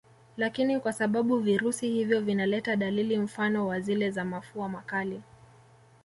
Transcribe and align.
Lakini 0.37 0.79
kwa 0.79 0.93
sababu 0.93 1.39
virusi 1.39 1.89
hivyo 1.89 2.21
vinaleta 2.21 2.75
dalili 2.75 3.17
mfano 3.17 3.67
wa 3.67 3.79
zile 3.79 4.11
za 4.11 4.25
mafua 4.25 4.69
makali 4.69 5.21